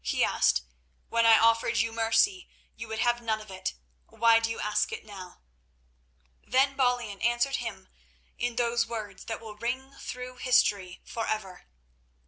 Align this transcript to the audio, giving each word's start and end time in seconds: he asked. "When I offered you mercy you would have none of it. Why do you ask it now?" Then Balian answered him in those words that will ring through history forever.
he 0.03 0.23
asked. 0.23 0.63
"When 1.09 1.27
I 1.27 1.37
offered 1.37 1.77
you 1.77 1.91
mercy 1.91 2.49
you 2.75 2.87
would 2.87 2.97
have 2.97 3.21
none 3.21 3.39
of 3.39 3.51
it. 3.51 3.75
Why 4.07 4.39
do 4.39 4.49
you 4.49 4.59
ask 4.59 4.91
it 4.91 5.05
now?" 5.05 5.43
Then 6.43 6.75
Balian 6.75 7.21
answered 7.21 7.57
him 7.57 7.87
in 8.35 8.55
those 8.55 8.87
words 8.87 9.25
that 9.25 9.39
will 9.39 9.57
ring 9.57 9.93
through 9.93 10.37
history 10.37 11.01
forever. 11.05 11.67